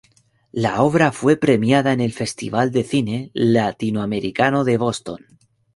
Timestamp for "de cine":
2.71-3.29